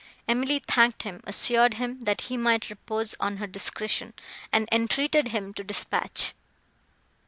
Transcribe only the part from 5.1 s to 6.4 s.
him to dispatch.